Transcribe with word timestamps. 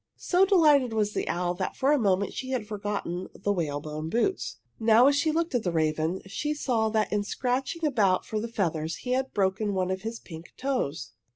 So 0.17 0.45
delighted 0.47 0.93
was 0.93 1.13
the 1.13 1.27
owl 1.29 1.53
that 1.53 1.75
for 1.75 1.91
a 1.91 1.99
moment 1.99 2.33
she 2.33 2.49
had 2.49 2.65
forgotten 2.65 3.27
the 3.35 3.51
whalebone 3.53 4.09
boots. 4.09 4.57
Now 4.79 5.05
as 5.05 5.15
she 5.15 5.31
looked 5.31 5.53
at 5.53 5.61
the 5.61 5.71
raven 5.71 6.23
she 6.25 6.55
saw 6.55 6.89
that 6.89 7.13
in 7.13 7.23
scratching 7.23 7.85
about 7.85 8.25
for 8.25 8.39
the 8.39 8.47
feathers 8.47 8.95
he 8.95 9.11
had 9.11 9.31
broken 9.31 9.75
one 9.75 9.91
of 9.91 10.01
his 10.01 10.19
pink 10.19 10.55
toes. 10.57 11.11